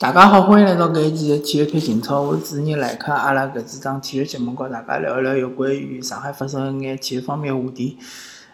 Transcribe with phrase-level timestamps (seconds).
[0.00, 3.12] 大家好，欢迎来到搿一期的体育推进操，我是主持人赖克。
[3.12, 7.98] 阿拉搿次档体育节目，和大家聊一聊有关于上海发生一眼体育方面话题。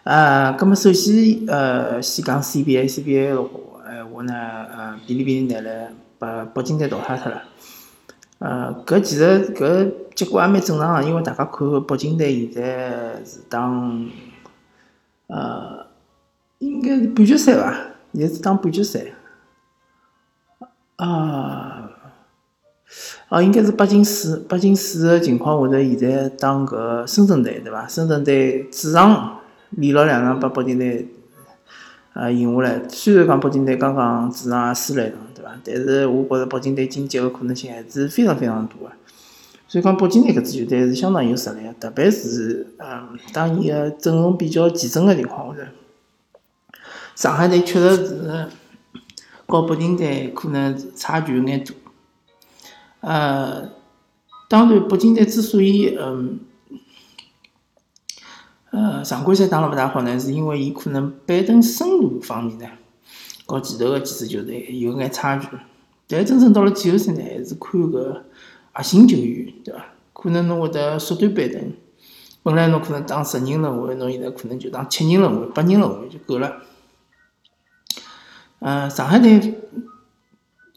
[0.03, 3.49] 呃，葛么首先，呃，先讲 CBA，CBA 的话，
[3.85, 5.89] 呃，我呢，呃，哔哩哔哩拿来
[6.19, 7.41] 把北京队淘汰脱了。
[8.39, 13.61] 呃，搿其实搿结果也蛮正常个，因为大家看北京队现在是打，
[15.27, 15.87] 呃，
[16.59, 17.73] 应该是半决赛伐？
[18.13, 18.99] 现在是打半决赛。
[20.97, 21.91] 啊，
[23.29, 27.87] 哦，应该是八进四，八进四的情况下头，现在打搿深圳队对伐？
[27.87, 29.39] 深圳队主场
[29.69, 31.07] 连牢两场把北京队
[32.13, 32.81] 呃赢下来。
[32.89, 35.51] 虽然讲北京队刚刚主场也输了一场对伐？
[35.63, 38.91] 但是我觉着北京队晋级的可能性还是非常非常大个。
[39.67, 45.69] 所以讲北京队搿支球队是相当有实力个，特别是嗯，当伊个阵容比较齐整个情况下头，
[47.15, 48.47] 上海队确实是。
[49.47, 51.73] 和北京队可能差距有眼大，
[52.99, 53.69] 呃，
[54.49, 56.39] 当然，北京队之所以嗯，
[58.71, 62.67] 呃，常规赛打了勿大好呢，是因为伊可能板凳深度方面呢，
[63.45, 65.47] 和前头个几支球队有眼差距。
[66.09, 68.21] 但真正到了季后赛呢，还是看搿
[68.73, 69.85] 核心球员，对伐？
[70.13, 71.73] 可能侬会得缩短板凳，
[72.43, 76.63] 本来侬可能打十人轮换，侬现在可能就打七人轮换、八人轮换就够了。
[78.59, 79.55] 嗯，上海队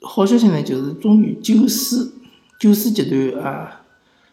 [0.02, 2.12] 好消息呢，就是终于九四
[2.58, 3.82] 九四集团啊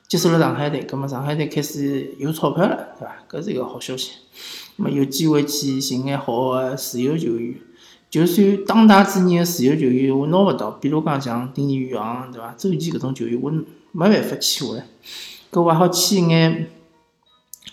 [0.07, 3.15] 接手了上海队，葛么上海队开始有钞票了，对伐？
[3.29, 4.11] 搿是一个好消息。
[4.77, 7.55] 么有机会去寻眼好个自由球员，
[8.09, 12.53] 就算当打之年个自由球员我拿勿到，比如讲像丁宇航，对伐？
[12.57, 13.65] 周琦搿种球员我没
[14.09, 14.85] 办法签下来，
[15.51, 16.69] 搿我还好签一眼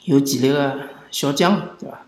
[0.05, 2.01] 有潜力个小将，对伐？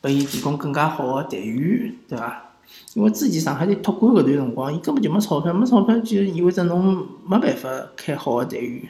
[0.00, 2.51] 拨伊提供更加好个待遇，对伐？
[2.94, 8.86] 因为之前上海队托管搿段辰光，伊根本就没钞票，没钞票就意味着侬没办法开好个待遇，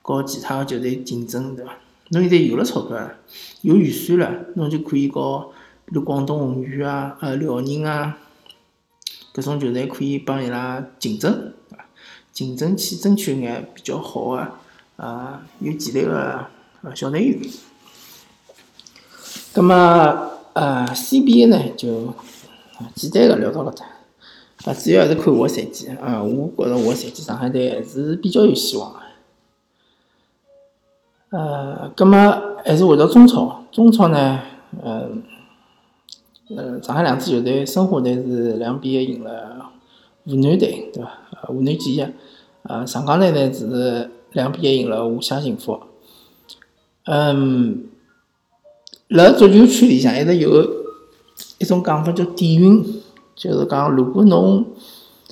[0.00, 1.72] 和其他球队竞争，对伐？
[2.12, 2.96] 侬现在有了钞票，
[3.60, 5.50] 有预算了，侬就可以和
[5.84, 8.16] 比如广东宏远啊、呃辽宁啊，
[9.34, 11.52] 搿种球队可以帮伊拉竞争，
[12.32, 14.52] 竞争去争取一眼比较好个
[14.96, 16.46] 啊有潜力个
[16.80, 17.38] 呃小队员。
[19.52, 19.74] 葛末
[20.54, 22.14] 呃 CBA 呢就。
[22.94, 23.86] 简单个聊到搿搭，
[24.64, 28.98] 啊，主要还是看下个赛季啊，我觉着下个赛季上海队还是比较有希望个。
[31.30, 32.18] 呃，葛末
[32.64, 34.40] 还是回到中超，中超呢，
[34.82, 35.22] 嗯，
[36.54, 39.70] 呃，上海两支球队，申花队是两比一赢了
[40.24, 41.18] 湖南队，对伐？
[41.48, 42.12] 湖南建业，
[42.62, 45.80] 呃，上港队呢是两比一赢了华夏幸福。
[47.04, 47.86] 嗯，
[49.08, 50.75] 辣足球圈里向一直有。
[51.58, 52.84] 一种讲法叫底蕴，
[53.34, 54.66] 就是讲，如果侬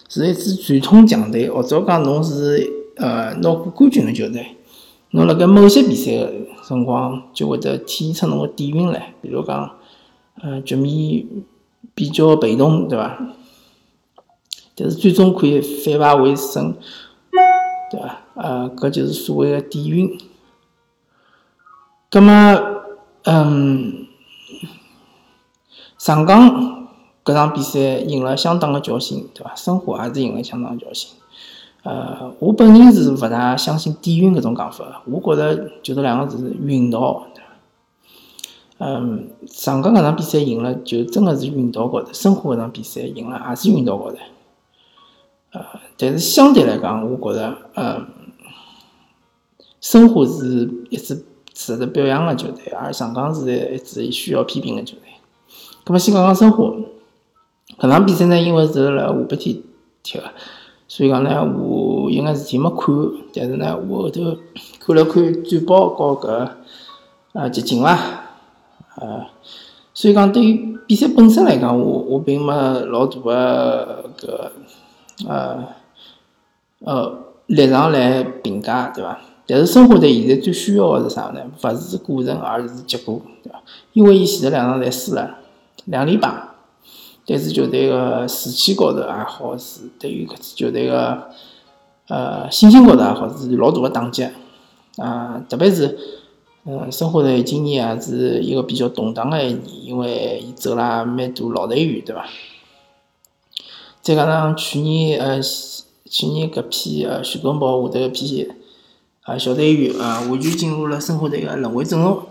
[0.08, 4.56] 是一支传统强队，或者讲侬是呃拿过冠军的球队，
[5.10, 6.32] 侬辣盖某些比赛个
[6.66, 9.14] 辰光就会得体现出侬个底蕴来。
[9.20, 9.70] 比如讲，
[10.40, 11.26] 呃，局面
[11.94, 13.18] 比较被动，对伐？
[14.74, 16.74] 但是最终可以反败为胜，
[17.90, 18.22] 对伐？
[18.34, 20.18] 呃，搿就是所谓个底蕴。
[22.10, 22.58] 葛么，
[23.24, 24.03] 嗯。
[26.04, 26.86] 上港
[27.24, 29.54] 搿场比赛赢了相当个侥幸，对伐？
[29.54, 31.14] 申花也是赢了相当侥幸。
[31.82, 37.24] 呃，我本人是勿大相信底蕴搿种讲法，我觉着就是两个字运道，
[38.76, 44.18] 嗯，上港搿场比赛赢了，就真的是运道高头；申花搿场比赛赢了，也是运道高头。
[45.52, 45.64] 呃，
[45.96, 48.04] 但是相对来讲，我觉着，呃，
[49.80, 55.04] 申花是一支值得表扬个球队，而上港是一支需要批评个球队。
[55.84, 56.64] 咁么先讲讲申花，
[57.78, 59.62] 搿场比赛呢，因为是辣下半天
[60.02, 60.24] 踢个，
[60.88, 62.94] 所以讲呢，我有眼事体没看，
[63.34, 64.22] 但是呢，我后头
[64.80, 66.48] 看了看转播和搿
[67.34, 67.98] 呃集锦伐，
[68.96, 69.26] 呃，
[69.92, 72.54] 所以讲对于比赛本身来讲，我我并没
[72.86, 75.64] 老大个搿呃
[76.78, 77.18] 呃
[77.48, 79.20] 立场来评价，对伐？
[79.46, 81.42] 但是申花队现在最需要个是啥呢？
[81.62, 83.60] 勿是过程，而是结果，对伐？
[83.92, 85.40] 因为伊前头两场侪输了。
[85.86, 86.32] 两连败，
[87.26, 91.28] 但是球队个士气高头也好，是对于搿支球队个
[92.08, 94.26] 呃信心高头也好，是老大个打击
[94.96, 95.44] 啊！
[95.48, 95.98] 特别是，
[96.64, 102.26] 嗯，申花队今年也是一个比较动荡个一年，因为伊走了蛮多老队员，对伐？
[104.00, 108.48] 再加上去年呃，去年搿批呃徐根宝下头一批
[109.22, 112.22] 啊小队员啊，完全进入了申花队个轮回阵容。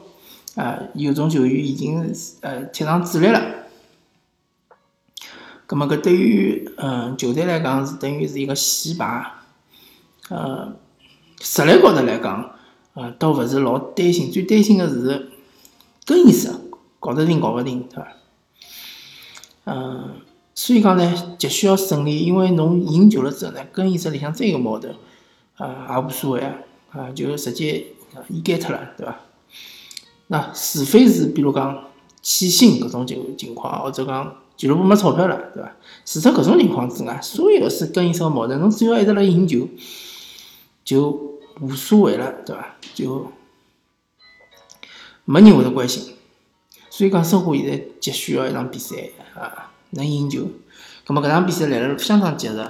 [0.56, 3.42] 啊，有种球员已经呃踢上主力了，
[5.66, 9.32] 葛末搿对于嗯球队来讲是等于是一个洗牌，
[10.30, 10.76] 呃，
[11.42, 12.52] 实力高头来讲，
[12.94, 15.32] 呃，倒勿是老担心，最担心个是
[16.06, 16.52] 更衣室
[17.00, 18.08] 搞得定搞勿定，对伐？
[19.66, 20.22] 嗯，
[20.54, 24.94] 所以讲呢，急需要胜利，因为侬赢球了之后呢，更衣室里向再有矛盾，
[25.58, 26.54] 啊，也无所谓啊，
[26.92, 27.88] 啊，就直接
[28.30, 29.20] 掩盖脱了，对伐？
[30.28, 31.86] 那除非是比如讲
[32.22, 35.72] 欠薪搿种情情况，或者讲俱乐部没钞票了，对伐？
[36.06, 39.68] 除脱搿种情况之外，所有是更衣室矛盾，侬只要一直辣赢球，
[40.84, 42.76] 就无所谓了，对伐？
[42.94, 43.32] 就
[45.26, 46.14] 没人会得关心。
[46.90, 48.96] 所以讲，申花现在急需要一场比赛
[49.36, 50.48] 啊，能赢球。
[51.06, 52.66] 葛末搿场比赛来了相当及时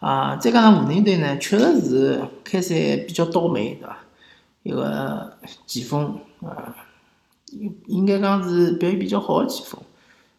[0.00, 0.36] 啊！
[0.36, 3.98] 再加上湖人队呢，确实是开赛比较倒霉，对伐？
[4.62, 5.36] 一个
[5.66, 6.74] 前锋啊，
[7.52, 9.80] 应应该讲是表现比较好的前锋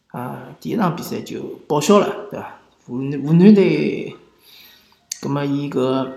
[0.08, 2.58] 啊，第一场比赛就报销了，对伐？
[2.86, 4.16] 湖湖南队，
[5.22, 6.12] 葛末伊搿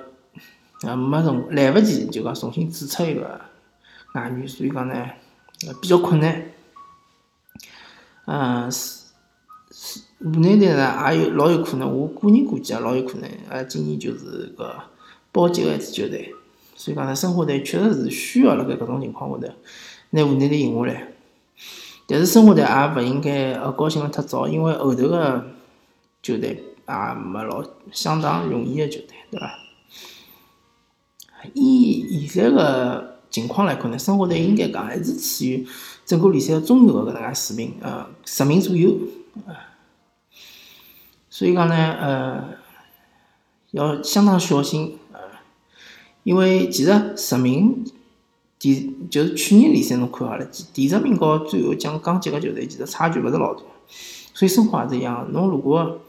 [0.83, 3.41] 啊没重来勿及，就讲重新注册一个
[4.15, 5.11] 外援，所以讲呢
[5.83, 6.51] 比较困难。
[8.27, 9.05] 嗯，是
[9.71, 14.75] 是湖南队呢也有老有可能，我个人估计啊，老有可能啊，今年就是个
[15.31, 16.35] 保级个一支球队。
[16.77, 19.55] 所以讲呢，申花队确实是需要辣盖搿种情况下头，
[20.11, 21.09] 拿湖南队赢下来。
[22.07, 25.47] 但是申花队也勿应该呃高兴了太早，因为后头个
[26.21, 26.49] 球队
[26.87, 29.59] 也没老相当容易个球队，对伐？
[31.55, 35.67] 以现在个情况来看呢，申花队应该讲还是处于
[36.05, 38.99] 整个联赛中游个搿能介水平，呃，十名左右，
[41.31, 42.45] 所以讲呢，呃，
[43.71, 44.99] 要相当小心。
[46.25, 47.85] 因为其实十名
[48.59, 53.61] 第就是去年联赛侬看下了，第十名和最后降降级个球队其实差距勿是老大，
[54.33, 55.31] 所以申花也是一样。
[55.33, 56.01] 侬如果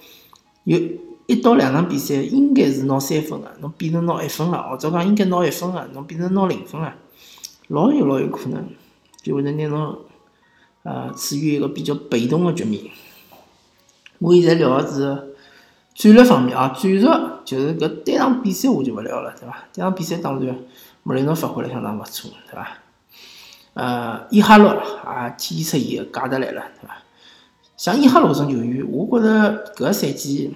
[0.64, 0.80] 有
[1.28, 6.96] 一到两场比赛应该是拿三分个，侬变成拿一分了，或者讲应该拿一分个，侬变成拿零分了，
[7.68, 8.66] 老有老有可能
[9.22, 9.98] 就会得拿侬
[10.84, 12.86] 呃处于一个比较被动个局面。
[14.20, 15.36] 我现在聊个是。
[15.98, 17.08] 战略方面啊，战术
[17.46, 19.64] 就是搿单场比赛我就勿聊了，对伐？
[19.72, 20.58] 单场比赛当然
[21.04, 22.68] 穆雷诺发挥了相当勿错，对伐？
[23.76, 26.98] 呃，伊哈洛也体现出伊个价值来了，对伐？
[27.78, 30.56] 像伊哈洛搿种球员，我觉着搿个赛季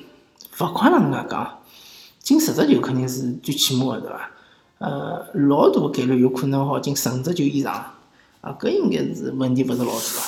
[0.59, 1.59] 勿管哪能介讲，
[2.19, 4.31] 进十只球肯定是最起码个，对伐？
[4.79, 7.73] 呃，老大概率有可能好进十五只球以上，
[8.41, 10.21] 啊，搿应该是问题勿是老大个，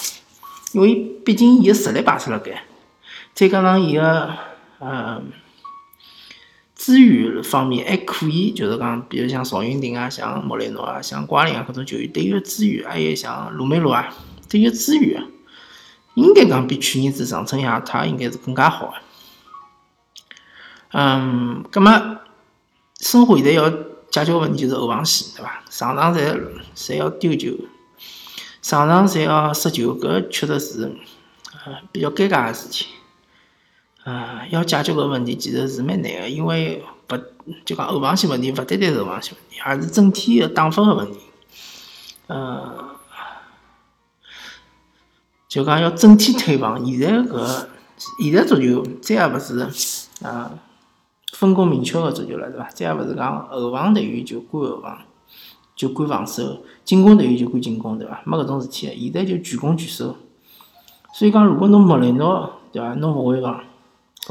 [0.74, 2.64] 因为毕竟伊个实力摆出辣盖，
[3.34, 4.30] 再加上伊个。
[4.84, 5.32] 嗯，
[6.82, 14.12] 资源方面还可以，就是讲，比如像邵云霆啊，像莫雷诺啊，像瓜林啊，搿种球员，对于资源，还有像鲁梅罗啊，
[14.50, 15.24] 对于资源，
[16.16, 18.96] 应该讲比去年子长春亚泰应该是更加好。
[20.92, 22.18] 嗯，葛么，
[23.00, 23.70] 申花现在要
[24.10, 25.64] 解决个问题就是后防线，对伐？
[25.70, 26.36] 上场侪
[26.76, 27.56] 侪要丢球，
[28.64, 30.92] 上场侪要失球，搿确实是
[31.64, 32.88] 呃比较尴尬个事体。
[34.04, 37.18] 呃，要解决搿问题其实是蛮难个，因为勿
[37.64, 41.20] 就讲后防线问题，勿单单是后防线问题，而是整体个打法个问题。
[42.26, 42.96] 呃，
[45.48, 46.84] 就讲要整体推防。
[46.84, 47.68] 现在搿
[47.98, 49.60] 现在足球再也勿是
[50.26, 50.52] 啊
[51.34, 52.68] 分工明确个足球了，对伐？
[52.74, 54.98] 再也勿是讲后防队员就管后防，
[55.76, 58.24] 就管防守，进攻队员就管进攻，对伐？
[58.26, 60.16] 没搿种事体个，现在就全攻全守。
[61.14, 62.96] 所以讲，如果侬莫雷诺，对伐？
[62.96, 63.64] 侬勿会防。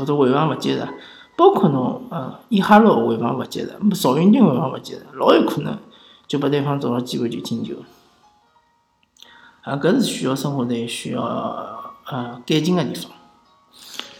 [0.00, 0.88] 或者回防勿及时，
[1.36, 5.78] 包括侬呃伊哈洛回防勿及时，邵云霆回防勿及时，老有可能
[6.26, 7.74] 就拨对方找到机会就进球。
[9.62, 11.22] 啊，搿是需要生活队需要
[12.10, 13.12] 呃改进个地方。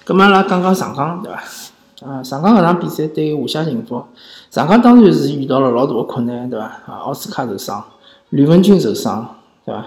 [0.05, 2.07] 葛末阿拉讲讲上港对伐？
[2.07, 4.05] 啊，上港搿场比赛对华夏幸福，
[4.51, 6.67] 上港当然是遇到了老大个困难对伐？
[6.87, 7.83] 啊，奥斯卡受伤，
[8.29, 9.85] 吕文君受伤对伐？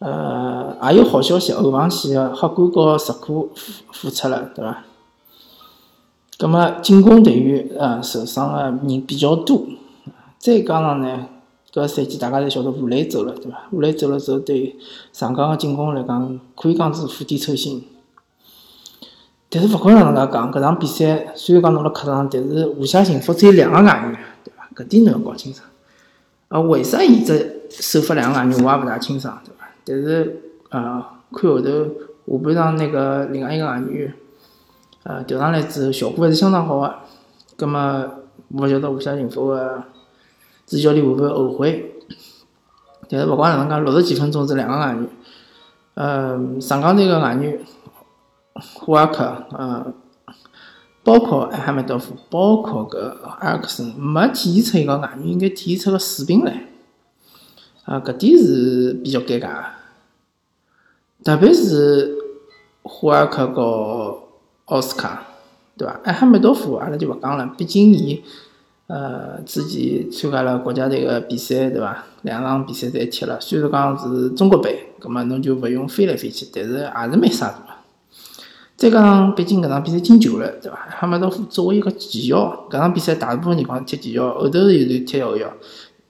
[0.00, 4.84] 呃，也有好消息，后防线个黑官和石库复复出了，对伐？
[6.38, 9.66] 葛末进攻队员呃受伤个人比较多，
[10.38, 11.26] 再加上呢，
[11.72, 13.66] 搿赛季大家侪晓得吴磊走了，对伐？
[13.72, 14.76] 吴磊走了之后，对
[15.12, 17.84] 上港个进攻来讲，可以讲是釜底抽薪。
[19.50, 24.68] 但是勿管哪能介讲，搿场比赛虽然讲侬辣客场，但是华夏幸福只有两个外援，对伐？
[24.76, 25.66] 搿点侬要搞清爽。
[26.46, 29.57] 啊，为啥伊只首发两个外援，我也勿大清爽，对伐？
[29.88, 31.02] 但是，呃，
[31.32, 31.70] 看后头
[32.26, 34.12] 下半场那个另外一个外援，
[35.04, 36.94] 呃，调上来之后效果还是相当好个。
[37.56, 37.80] 葛末
[38.50, 39.82] 勿晓得华夏幸福的
[40.66, 41.92] 主教练会勿会后悔？
[43.08, 45.08] 但是勿管哪能讲，六十几分钟是两个外援，
[45.94, 47.58] 呃，上港队个外援
[48.54, 49.92] 胡尔克，呃，
[51.02, 56.64] 包括埃哈梅多夫，包括个埃克森，没体现出一个外援应该体现出个水平来，
[57.86, 59.64] 啊，搿点是比较尴尬个，
[61.28, 62.16] 特别是
[62.80, 64.18] 胡尔克和
[64.64, 65.26] 奥斯卡，
[65.76, 66.00] 对伐？
[66.02, 68.24] 艾哈梅多夫阿拉就勿讲了，毕竟伊。
[68.86, 72.02] 呃，之前参加了国家队个比赛，对伐？
[72.22, 77.56] 两场比赛侪踢了，虽然讲是中国杯，葛末侬就勿用飞来飞去，但是也是蛮杀个。
[78.78, 80.78] 再讲，毕竟搿场比赛进球了，对伐？
[80.88, 85.52] 哈梅多夫作为一个前腰，搿场比赛大部分情况踢前腰，后头有段踢后腰。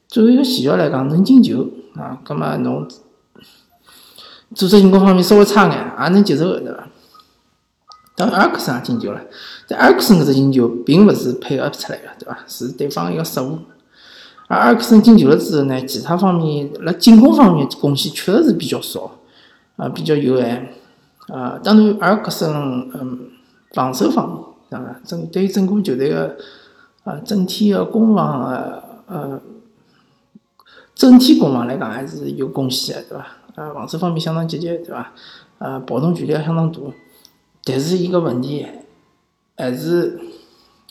[0.07, 2.87] 作为一个前腰来讲，能进球啊，葛末侬
[4.55, 6.89] 组织进攻方面稍微差眼，也能接受个，对伐？
[8.17, 9.21] 当然，阿克森也进球了。
[9.69, 12.39] 但阿克森搿只进球并勿是配合出来个，对伐？
[12.49, 13.59] 是对方一个失误。
[14.49, 19.19] 而阿克森进球了之后呢，其他方面辣进攻方面贡献确实是比较少，
[19.77, 20.75] 啊，比较有限。
[21.29, 23.29] 啊，当然，阿克森嗯，
[23.75, 24.27] 防守方
[24.71, 26.37] 面啊，整对于整个球队个
[27.05, 29.39] 啊整体个攻防啊呃
[30.95, 33.27] 整体攻防来讲还是有贡献个，对伐？
[33.59, 35.13] 啊，防守方面相当积极，对伐？
[35.59, 36.79] 啊，跑动距离也相当大。
[37.65, 38.65] 但是一个问题
[39.57, 40.21] 还是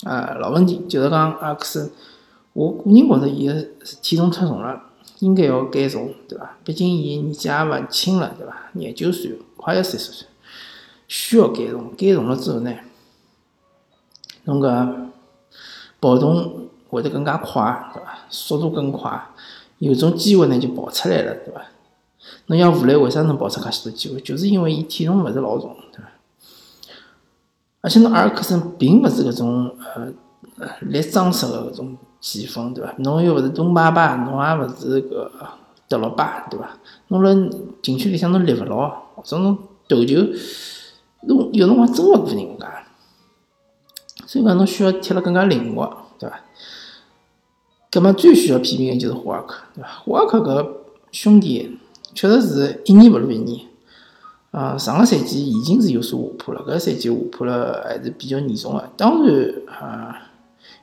[0.04, 1.90] 啊老问题，就是讲阿克森，
[2.52, 3.54] 我个人觉着伊个
[4.02, 4.84] 体重太重了，
[5.20, 6.58] 应该要减重，对伐？
[6.66, 8.54] 毕竟伊年纪也勿轻了，对伐？
[8.74, 10.28] 廿九岁，快要三十岁，
[11.08, 11.96] 需要减重。
[11.96, 12.76] 减重了之后呢，
[14.44, 15.08] 侬个
[16.02, 18.20] 跑动会得更加快，对伐？
[18.30, 19.30] 速度更快，
[19.78, 21.62] 有种机会呢就跑出来了，对伐？
[22.48, 24.22] 侬像吴磊为啥能跑出介许多机会？
[24.22, 26.10] 就是因为伊体重勿是老重，对伐？
[27.82, 30.12] 而且侬阿尔克森并勿是搿种呃
[30.82, 32.94] 力壮实个搿种前锋，对伐？
[33.00, 35.30] 侬又勿是东巴巴，侬也勿是搿
[35.90, 36.78] 德罗巴，对伐？
[37.10, 37.50] 侬辣
[37.82, 39.58] 禁区里向侬立勿牢，或者侬
[39.88, 40.16] 投球，
[41.28, 42.84] 侬有辰光真勿过人家。
[44.26, 46.40] 所以讲侬需要踢了更加灵活，对伐？
[47.90, 49.90] 葛末最需要批评的就是霍尔克，对伐？
[50.04, 50.70] 霍尔克搿
[51.12, 51.80] 兄弟
[52.14, 53.62] 确实是一年勿如一年。
[54.52, 58.90] 啊，上个赛季已经是有所下坡了，搿个赛季下坡了还是比较严重个。
[58.98, 60.18] 当然，啊，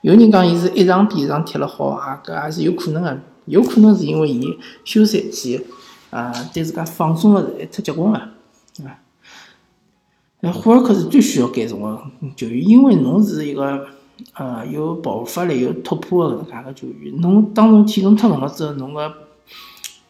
[0.03, 3.19] 有人讲伊是一场比一场踢了好，啊，搿也是有可能个。
[3.47, 5.61] 有可能是因为伊休赛期，
[6.11, 8.31] 啊，对自家放松了，太结棍了，
[8.77, 8.99] 对伐？
[10.41, 12.01] 那霍尔克是最需要改重个
[12.37, 13.87] 球员，因为侬是一个，
[14.35, 17.21] 呃，有爆发力、有突破个搿能介个球员。
[17.21, 19.13] 侬当侬体重太重了之后，侬个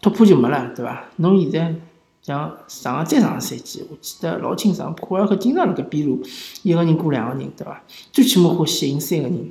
[0.05, 1.05] 突破就没了，对伐？
[1.17, 1.75] 侬现在。
[2.23, 6.23] 像上个再上个赛季，我记得老清爽，库尔克经常辣盖边路
[6.63, 7.83] 一个人过两个人，对伐？
[8.15, 9.51] 最起码会吸引三个人。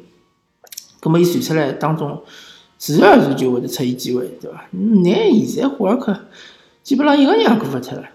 [1.00, 2.24] 葛末伊传出来当中，
[2.80, 4.66] 自然而然就会得出现机会，对伐？
[4.72, 6.18] 你现在库尔克
[6.82, 8.10] 基本上一个人也过勿脱了，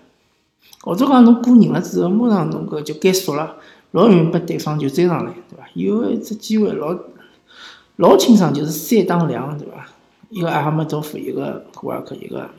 [0.82, 3.54] 或者讲侬过人了之后，马上侬搿就减速了，
[3.92, 5.68] 老容易被对方就追上来，对伐？
[5.74, 6.98] 有一只机会老
[7.94, 9.86] 老清爽，就是三打两，对伐？
[10.30, 12.50] 一个阿哈梅多夫，一个库尔克，一个。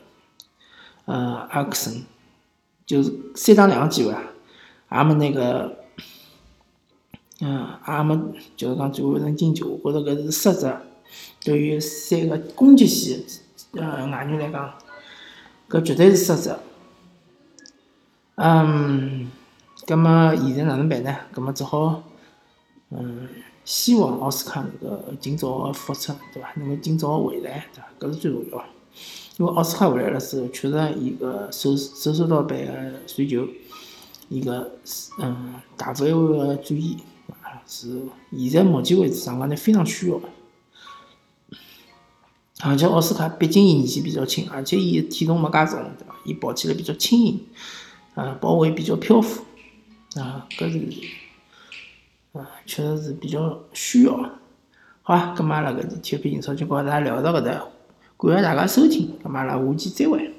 [1.06, 2.04] 呃，阿克森
[2.86, 4.22] 就是三打两个机会啊，
[4.92, 5.76] 也没那个，
[7.42, 8.16] 嗯，也没
[8.56, 10.72] 就是讲最后能进球，我觉着搿是失职。
[11.44, 13.20] 对于三个攻击线
[13.74, 14.72] 呃外援来讲，
[15.68, 16.56] 搿绝对是失职。
[18.36, 19.32] 嗯，
[19.88, 21.16] 葛末现在哪能办呢？
[21.32, 22.04] 葛末只好，
[22.92, 23.28] 嗯，
[23.70, 26.52] 希望奥斯卡能够尽早复出，对伐？
[26.56, 27.88] 能够尽早回来，对伐？
[28.00, 28.66] 搿是最重要。
[29.38, 32.74] 因为奥斯卡回来了之后，确实伊个手手手到板个
[33.06, 33.48] 传球，
[34.28, 34.72] 伊个
[35.20, 36.98] 嗯大范围个转移，
[37.68, 38.02] 是
[38.36, 40.28] 现在目前为止上港队非常需要个。
[42.62, 46.16] 而且奥斯卡毕竟伊年纪比较轻，而且伊体重没介重，对伐？
[46.26, 47.46] 伊跑起来比较轻盈，
[48.16, 49.44] 啊，跑位比较漂浮，
[50.16, 50.80] 啊，搿是
[52.34, 54.14] 啊，确实是比较需要。
[55.02, 57.52] 好啊，搿么阿拉搿天体育英超就跟大家聊到搿搭。
[58.18, 60.34] 感谢大家收听，咁阿拉下期再会。